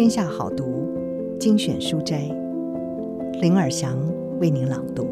[0.00, 0.88] 天下好读
[1.38, 2.22] 精选书斋，
[3.42, 3.98] 林尔祥
[4.40, 5.06] 为您朗读。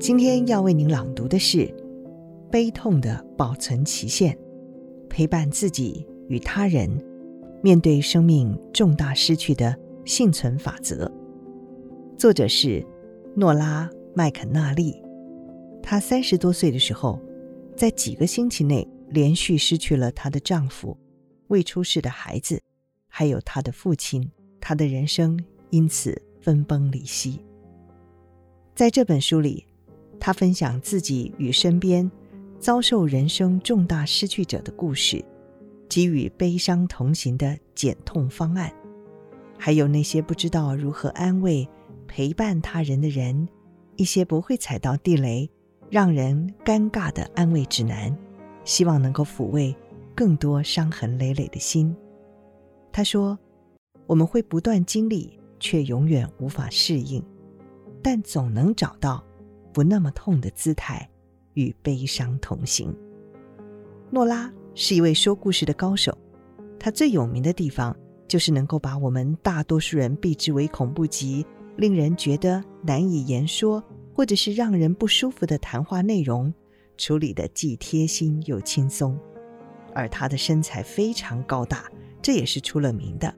[0.00, 1.58] 今天要为您朗读的是
[2.50, 4.32] 《悲痛的保存期限》，
[5.10, 6.90] 陪伴自己与他人
[7.60, 11.12] 面对生命重大失去的幸存法则。
[12.16, 12.82] 作者是
[13.34, 13.86] 诺拉·
[14.18, 15.00] 麦肯纳利。
[15.80, 17.20] 她三十多岁的时候，
[17.76, 20.98] 在几个星期内连续失去了她的丈夫、
[21.46, 22.60] 未出世的孩子，
[23.06, 24.28] 还有她的父亲。
[24.60, 25.38] 她的人生
[25.70, 27.38] 因此分崩离析。
[28.74, 29.64] 在这本书里，
[30.18, 32.10] 她分享自己与身边
[32.58, 35.24] 遭受人生重大失去者的故事，
[35.88, 38.74] 给予悲伤同行的减痛方案，
[39.56, 41.68] 还有那些不知道如何安慰。
[42.10, 43.46] 陪伴他人的人，
[43.98, 45.50] 一些不会踩到地雷、
[45.90, 48.16] 让人尴尬的安慰指南，
[48.64, 49.74] 希望能够抚慰
[50.14, 51.94] 更多伤痕累累的心。
[52.92, 53.36] 他说
[54.06, 57.20] ：“我们会不断经历，却永远无法适应，
[58.00, 59.22] 但总能找到
[59.72, 61.10] 不那么痛的姿态，
[61.54, 62.94] 与悲伤同行。”
[64.10, 66.16] 诺拉是一位说故事的高手，
[66.78, 67.94] 她最有名的地方
[68.28, 71.44] 就是能够把我们大多数人避之唯恐不及。
[71.78, 73.82] 令人觉得难以言说，
[74.12, 76.52] 或者是让人不舒服的谈话内容，
[76.96, 79.16] 处理得既贴心又轻松。
[79.94, 81.88] 而她的身材非常高大，
[82.20, 83.32] 这也是出了名的。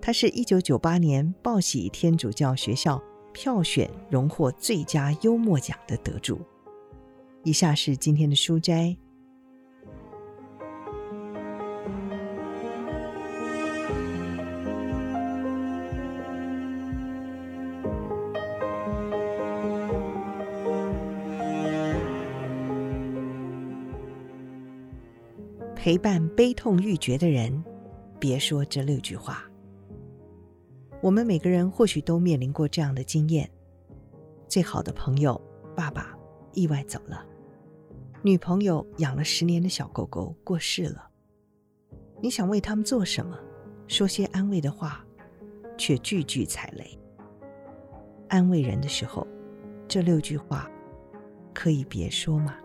[0.00, 3.00] 她是一九九八年报喜天主教学校
[3.32, 6.40] 票选荣获最佳幽默奖的得主。
[7.44, 8.96] 以下是今天的书斋。
[25.88, 27.64] 陪伴悲痛欲绝的人，
[28.20, 29.50] 别说这六句话。
[31.00, 33.50] 我们每个人或许都面临过这样的经验：
[34.46, 35.40] 最好的朋友
[35.74, 36.14] 爸爸
[36.52, 37.24] 意外走了，
[38.20, 41.08] 女朋友养了十年的小狗狗过世了。
[42.20, 43.38] 你想为他们做什么，
[43.86, 45.02] 说些安慰的话，
[45.78, 46.98] 却句句踩雷。
[48.28, 49.26] 安慰人的时候，
[49.88, 50.70] 这六句话
[51.54, 52.56] 可以别说吗？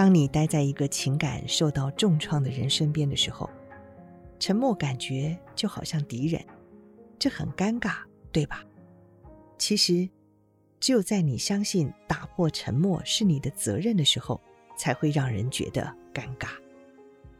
[0.00, 3.50] 当你待在一个情感受到重创的人身边的时候，
[4.38, 6.42] 沉默感觉就好像敌人，
[7.18, 7.96] 这很尴尬，
[8.32, 8.64] 对吧？
[9.58, 10.08] 其实，
[10.80, 14.40] 只有在你相信打破沉默是你的责任的时候，
[14.74, 16.48] 才会让人觉得尴尬。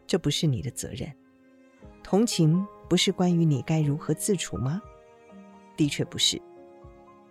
[0.06, 1.10] 这不是你的责任。
[2.02, 4.82] 同情不是关于你该如何自处吗？
[5.78, 6.38] 的确不是。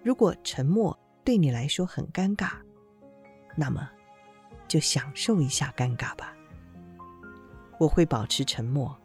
[0.02, 2.54] 如果沉默对你来说很尴尬，
[3.56, 3.88] 那么。
[4.70, 6.34] 就享受一下尴尬吧。
[7.78, 8.96] 我会保持沉默，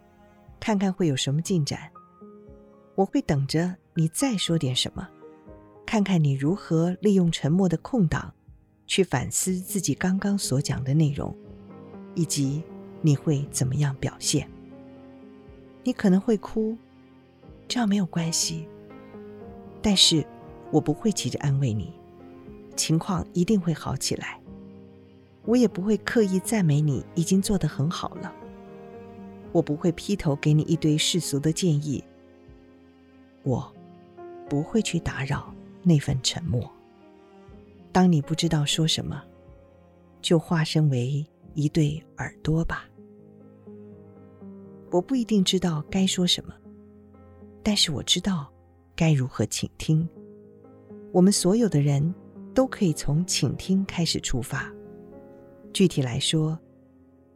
[0.61, 1.91] 看看会有什么进展。
[2.95, 5.09] 我会等着你再说点什么，
[5.85, 8.33] 看看你如何利用沉默的空档，
[8.87, 11.37] 去反思自己刚刚所讲的内容，
[12.15, 12.63] 以及
[13.01, 14.49] 你会怎么样表现。
[15.83, 16.77] 你可能会哭，
[17.67, 18.69] 这样没有关系。
[19.83, 20.25] 但是
[20.71, 21.93] 我不会急着安慰你，
[22.75, 24.41] 情况一定会好起来。
[25.45, 28.33] 我也不会刻意赞美你已经做得很好了。
[29.53, 32.03] 我不会劈头给你一堆世俗的建议。
[33.43, 33.73] 我
[34.49, 36.69] 不会去打扰那份沉默。
[37.93, 39.23] 当你不知道说什么，
[40.21, 41.25] 就化身为
[41.55, 42.89] 一对耳朵吧。
[44.91, 46.55] 我不一定知道该说什么，
[47.63, 48.51] 但是我知道
[48.97, 50.09] 该如何倾听。
[51.13, 52.15] 我们所有的人
[52.55, 54.73] 都可以从倾听开始出发。
[55.75, 56.57] 具体来说，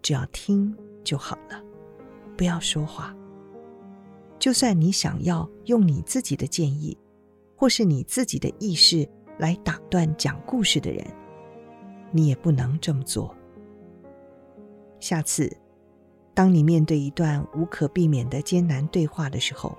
[0.00, 0.72] 只要听
[1.02, 1.60] 就好了，
[2.36, 3.12] 不要说话。
[4.38, 6.96] 就算你想要用你自己的建议，
[7.56, 9.06] 或是你自己的意识
[9.38, 11.04] 来打断讲故事的人，
[12.12, 13.34] 你也不能这么做。
[15.00, 15.52] 下次，
[16.32, 19.76] 当你面对一段无可避免的艰难对话的时候，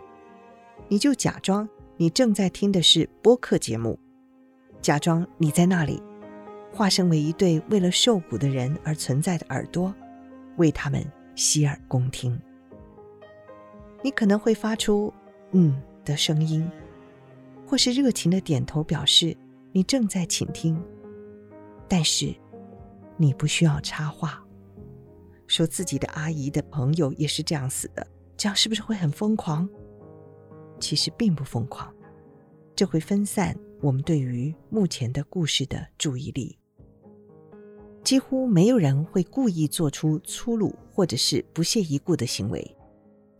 [0.89, 3.97] 你就假装你正在听的是播客节目，
[4.81, 6.03] 假装你在那里。
[6.71, 9.93] 化身为一对为了受苦的人而存在的耳朵，
[10.57, 11.05] 为他们
[11.35, 12.39] 洗耳恭听。
[14.03, 15.13] 你可能会发出
[15.51, 16.69] “嗯”的声音，
[17.65, 19.35] 或是热情的点头，表示
[19.73, 20.81] 你正在倾听。
[21.87, 22.33] 但是，
[23.17, 24.41] 你不需要插话。
[25.47, 28.05] 说自己的阿姨的朋友也是这样死的，
[28.37, 29.67] 这样是不是会很疯狂？
[30.79, 31.91] 其实并不疯狂，
[32.75, 36.58] 这会分散我们对于目前的故事的注意力。
[38.09, 42.75] 几乎没有人会故意做出粗鲁或者是不屑一顾的行为。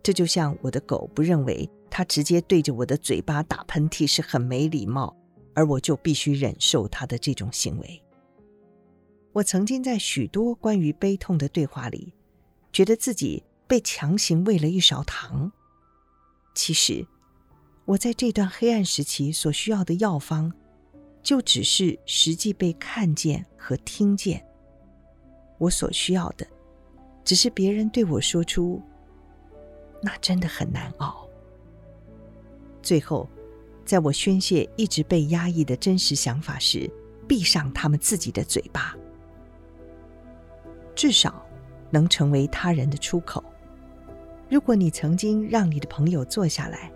[0.04, 5.18] 这就像我的狗不认为它直接对着我的嘴巴打喷嚏是很没礼貌，
[5.56, 8.00] 而我就必须忍受它的这种行为。
[9.34, 12.14] 我曾经在许多关于悲痛的对话里，
[12.72, 15.52] 觉得自己被强行喂了一勺糖。
[16.54, 17.04] 其实，
[17.86, 20.54] 我在这段黑暗时期所需要的药方，
[21.24, 24.46] 就只是实际被看见和听见。
[25.60, 26.48] 我所需要的，
[27.24, 28.82] 只是别人对我说出
[30.02, 31.28] ：“那真的很难熬。”
[32.82, 33.30] 最后，
[33.86, 36.90] 在我宣泄一直被压抑的真实想法时，
[37.28, 38.96] 闭上他们自己的嘴巴。
[40.96, 41.46] 至少
[41.90, 43.44] 能成为他人的出口。
[44.50, 46.92] 如果你曾经让你的朋友坐下来，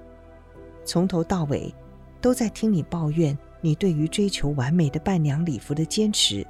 [0.83, 1.74] 从头到尾
[2.19, 6.45] 都在听你抱怨你对于追求完美的伴娘礼服的坚持，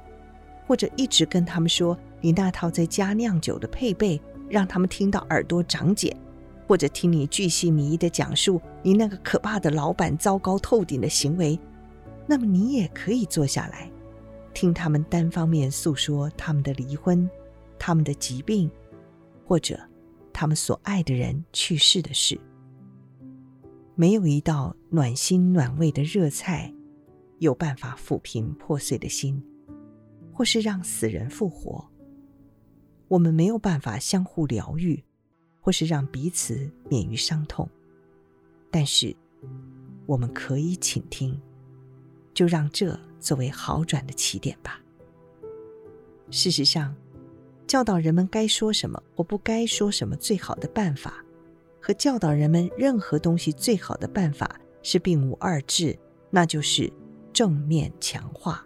[0.66, 6.16] 或者一直跟他们说你那套在家酿酒的配备让他们听到耳朵长茧，
[6.66, 11.58] 或者听你巨细靡遗的讲述你那个可怕的老板糟糕透顶的行为，
[12.26, 13.90] 那么你也可以坐下来，
[14.52, 17.28] 听他们单方面诉说他们的离婚。
[17.76, 18.70] 他们的疾病，
[19.44, 19.78] 或者
[20.32, 22.40] 他们所爱的人去世的事，
[23.94, 26.72] 没有一道暖心暖胃的热菜，
[27.40, 29.42] 有办法抚平破碎的心，
[30.34, 31.88] 或是让死人复活。
[33.08, 35.02] 我们没有办法相互疗愈，
[35.60, 37.66] 或是让彼此免于伤痛，
[38.70, 39.16] 但是
[40.04, 41.40] 我们可以倾听，
[42.34, 44.78] 就让这作为好转的起点吧。
[46.30, 46.94] 事实上。
[47.66, 51.24] 教导人们该说什么或不该说什么最好的办法，
[51.80, 55.98] 和教导人们任何东西最好的办法是并无二致，
[56.30, 56.92] 那就是
[57.32, 58.64] 正面强化。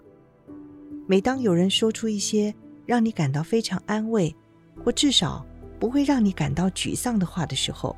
[1.11, 4.37] 每当有人说出一些让你感到非常安慰，
[4.85, 5.43] 或至少
[5.81, 7.97] 不会让你感到沮丧的话的时候，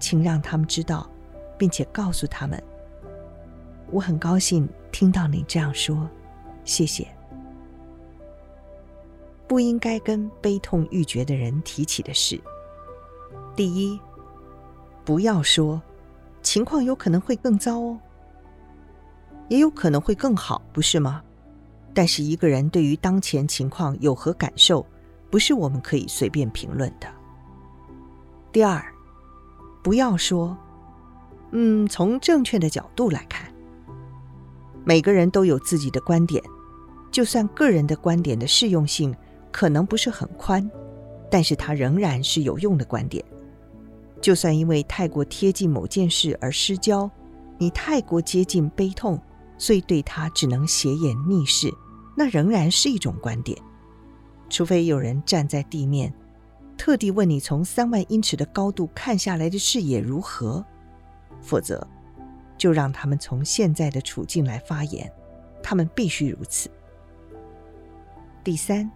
[0.00, 1.06] 请让他们知道，
[1.58, 2.58] 并且告诉他们
[3.92, 6.08] ：“我很高兴听到你这样说，
[6.64, 7.06] 谢谢。”
[9.46, 12.40] 不应该跟悲痛欲绝的人提起的事。
[13.54, 14.00] 第一，
[15.04, 15.82] 不要说，
[16.40, 17.98] 情况有可能会更糟哦，
[19.48, 21.22] 也有可能会更好，不是吗？
[21.94, 24.86] 但是一个人对于当前情况有何感受，
[25.30, 27.08] 不是我们可以随便评论的。
[28.52, 28.84] 第二，
[29.82, 30.56] 不要说，
[31.52, 33.52] 嗯，从正确的角度来看，
[34.84, 36.42] 每个人都有自己的观点，
[37.10, 39.14] 就算个人的观点的适用性。
[39.50, 40.70] 可能不是很宽，
[41.30, 43.24] 但是它仍然是有用的观点。
[44.20, 47.10] 就算因为太过贴近某件事而失焦，
[47.56, 49.18] 你太过接近悲痛，
[49.58, 51.70] 所以对他只能斜眼逆视，
[52.16, 53.60] 那仍然是一种观点。
[54.48, 56.14] 除非有人站在地面，
[56.78, 60.64] 特地问你从三万英尺的高度看下来的视野如何，
[61.42, 61.86] 否则
[62.56, 65.12] 就让他们从现在的处境来发言，
[65.62, 66.70] 他们必须如此。
[68.42, 68.90] 第三。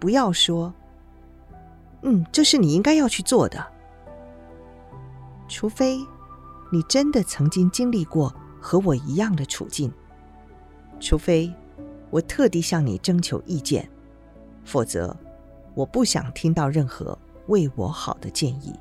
[0.00, 0.72] 不要说，
[2.02, 3.66] 嗯，这是你应该要去做的。
[5.48, 5.98] 除非
[6.70, 9.92] 你真的曾经经历过和我一样的处境，
[11.00, 11.52] 除非
[12.10, 13.88] 我特地向你征求意见，
[14.64, 15.16] 否则
[15.74, 18.74] 我不想听到任何为我好的建议。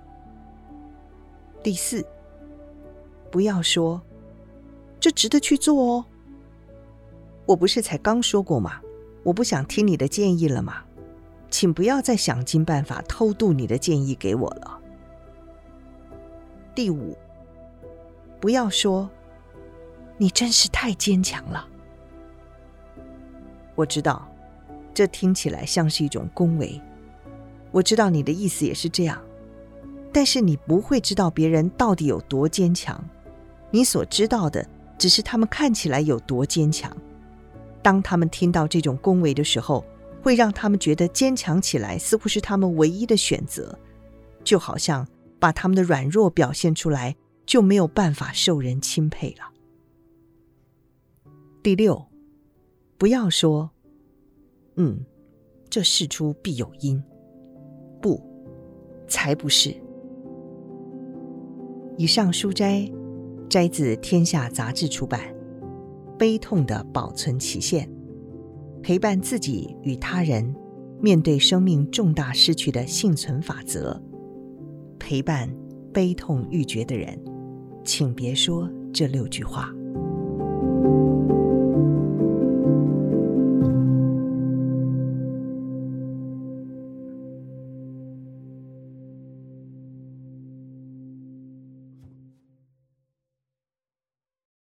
[1.63, 2.05] 第四，
[3.31, 4.01] 不要说，
[5.00, 6.05] 这值得去做哦。
[7.46, 8.81] 我不是才刚说过吗？
[9.24, 10.84] 我不想听你的建议了吗？
[11.50, 14.79] 请不要再想尽办法偷渡你的建议给我了。
[16.75, 17.17] 第五，
[18.39, 19.10] 不要说，
[20.18, 21.68] 你真是太坚强了。
[23.76, 24.28] 我知道，
[24.94, 26.82] 这听起来像是一种恭维。
[27.72, 29.22] 我知道你的意思也是这样，
[30.12, 33.04] 但是你不会知道别人到底有多坚强。
[33.70, 36.96] 你所知道的，只是他们看起来有多坚强。
[37.84, 39.86] 当他们听到这种恭维的时候，
[40.24, 43.78] 会让他们觉得坚强起来似乎是他们唯一的选择，
[44.44, 45.08] 就好像
[45.38, 49.52] 把他们的软弱表现出来就没有办法受人钦佩了。
[51.68, 52.02] 第六，
[52.98, 53.70] 不要说
[54.78, 55.04] “嗯，
[55.70, 57.04] 这事出必有因”，
[58.02, 58.24] 不，
[59.06, 59.76] 才不是。
[61.98, 62.90] 以上书摘
[63.50, 65.20] 摘自《天下杂志》出版，
[66.16, 67.86] 《悲痛的保存期限》。
[68.82, 70.56] 陪伴自己与他人，
[71.02, 74.02] 面对生命重大失去的幸存法则。
[74.98, 75.54] 陪伴
[75.94, 77.22] 悲痛欲绝的人，
[77.84, 79.70] 请别说这六句话。